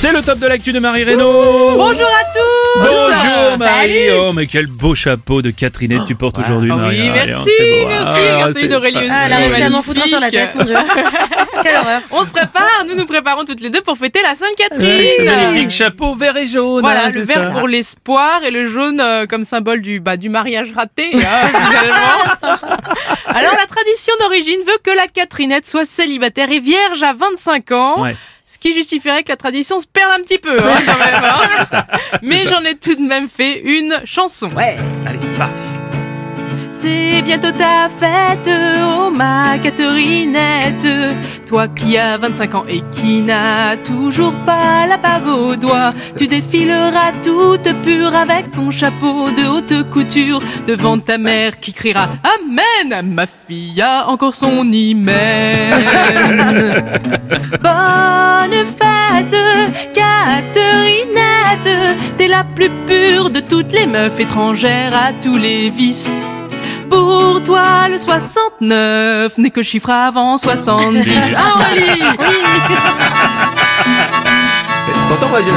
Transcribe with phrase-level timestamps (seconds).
[0.00, 1.72] C'est le top de l'actu de Marie Reynaud.
[1.76, 3.80] Bonjour à tous Bonjour Marie.
[4.06, 7.00] Salut Oh mais quel beau chapeau de Catherinette tu portes aujourd'hui Ah Marie.
[7.00, 7.50] Oui, Allez, merci,
[7.88, 8.94] merci, Ah, Anthony c'est d'Aurélie.
[8.94, 10.76] pas- Ah, elle a réussi à m'en foutre un sur la tête, mon dieu.
[11.64, 12.00] Quelle horreur.
[12.12, 15.02] On se prépare, nous nous préparons toutes les deux pour fêter la Sainte-Catherine.
[15.18, 16.80] ce magnifique chapeau vert et jaune.
[16.82, 17.58] Voilà, hein, le vert ça.
[17.58, 21.18] pour l'espoir et le jaune euh, comme symbole du, bah, du mariage raté, hein.
[23.26, 28.02] Alors, la tradition d'origine veut que la Catherinette soit célibataire et vierge à 25 ans.
[28.02, 28.14] Ouais.
[28.50, 31.84] Ce qui justifierait que la tradition se perde un petit peu, hein, quand même, hein.
[32.22, 34.48] Mais j'en ai tout de même fait une chanson.
[34.56, 35.52] Allez, c'est parti.
[36.80, 38.48] C'est bientôt ta fête,
[38.80, 40.86] oh ma Catherinette.
[41.44, 45.17] Toi qui as 25 ans et qui n'as toujours pas la bague
[46.16, 52.08] tu défileras toute pure avec ton chapeau de haute couture devant ta mère qui criera
[52.22, 55.08] Amen, ma fille a encore son hymen.
[57.62, 59.36] Bonne fête,
[59.94, 61.70] Catherinette,
[62.16, 66.26] t'es la plus pure de toutes les meufs étrangères à tous les vices.
[66.90, 71.34] Pour toi, le 69 n'est que chiffre avant 70.
[71.36, 72.02] Ah, Aurélie
[75.08, 75.50] Pourtant, moi, j'ai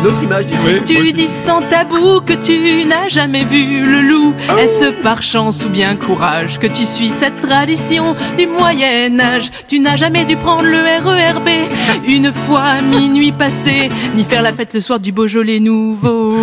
[0.00, 3.82] une autre image du Oui, moi Tu dis sans tabou que tu n'as jamais vu
[3.82, 4.34] le loup.
[4.58, 9.50] Est-ce par chance ou bien courage que tu suis cette tradition du Moyen Âge?
[9.66, 11.48] Tu n'as jamais dû prendre le RERB
[12.06, 16.34] une fois minuit passé, ni faire la fête le soir du Beaujolais nouveau.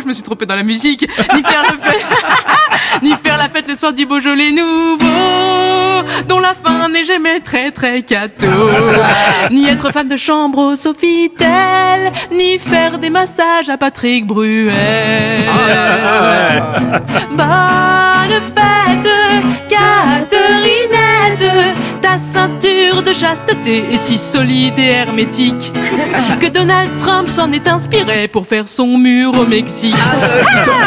[0.00, 1.02] Je me suis trompée dans la musique.
[1.34, 2.02] Ni faire le fait...
[3.02, 4.98] ni faire la fête le soir du Beaujolais nouveau,
[6.28, 8.46] dont la fin n'est jamais très très cateau,
[9.50, 14.72] ni être femme de chambre au Sofitel, ni faire des massages à Patrick Bruel.
[17.30, 19.12] Bonne fête,
[19.68, 21.50] Catherinette,
[22.00, 25.72] ta ceinture de chasteté est si solide et hermétique
[26.40, 29.94] que Donald Trump s'en est inspiré pour faire son mur au Mexique.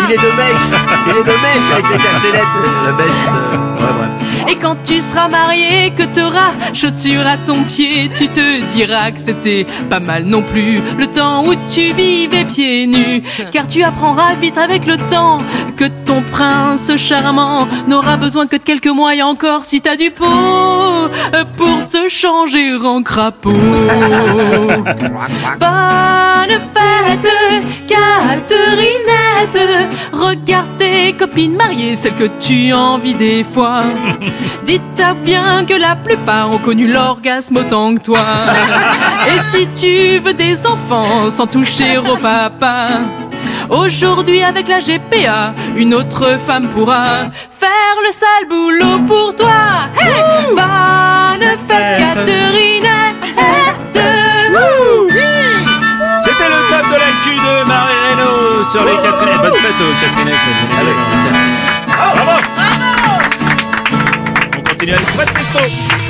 [0.07, 1.31] Il est de mèche Il est de
[1.73, 2.43] avec les castenettes
[2.85, 3.83] La mèche de...
[3.83, 4.24] Ouais, bref.
[4.47, 9.19] Et quand tu seras marié, que t'auras chaussures à ton pied, tu te diras que
[9.19, 13.23] c'était pas mal non plus le temps où tu vivais pieds nus.
[13.51, 15.39] Car tu apprendras vite avec le temps
[15.77, 20.11] que ton prince charmant n'aura besoin que de quelques mois et encore si t'as du
[20.11, 20.25] pot
[21.57, 23.51] pour se changer en crapaud.
[25.59, 27.27] Bonne fête,
[30.11, 33.81] Regarde tes copines mariées, celles que tu envies des fois.
[34.65, 38.19] Dites-toi bien que la plupart ont connu l'orgasme autant que toi.
[39.27, 42.87] Et si tu veux des enfants sans toucher au papa,
[43.69, 47.03] aujourd'hui avec la GPA, une autre femme pourra
[47.59, 49.89] faire le sale boulot pour toi.
[49.99, 53.15] Hey Bonne fête, Catherinette.
[53.93, 54.34] C'était
[58.75, 59.41] sur les Catherinettes.
[59.41, 60.37] Bonne fête aux Catherinettes.
[61.87, 62.41] Bravo.
[64.57, 66.04] On continue avec Fred Testo.